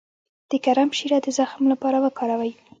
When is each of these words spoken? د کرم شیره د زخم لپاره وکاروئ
د 0.49 0.51
کرم 0.65 0.89
شیره 0.97 1.19
د 1.23 1.27
زخم 1.39 1.63
لپاره 1.73 1.97
وکاروئ 2.05 2.51